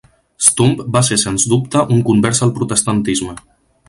Stumpp 0.45 0.79
va 0.95 1.03
ser 1.09 1.17
sens 1.23 1.45
dubte 1.51 1.83
un 1.97 2.01
convers 2.07 2.41
al 2.47 2.55
protestantisme. 2.57 3.37